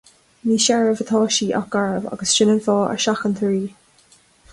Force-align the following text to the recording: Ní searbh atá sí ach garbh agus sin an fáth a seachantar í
Ní 0.49 0.55
searbh 0.67 1.03
atá 1.03 1.19
sí 1.35 1.47
ach 1.59 1.67
garbh 1.75 2.07
agus 2.15 2.33
sin 2.37 2.53
an 2.55 2.63
fáth 2.69 2.89
a 2.95 2.97
seachantar 3.05 3.55
í 3.59 3.63